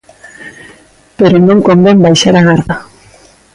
[1.19, 2.75] Pero non convén baixar a garda.